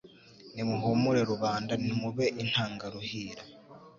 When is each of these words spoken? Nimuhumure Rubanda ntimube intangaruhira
Nimuhumure 0.53 1.19
Rubanda 1.31 1.73
ntimube 1.81 2.25
intangaruhira 2.43 3.43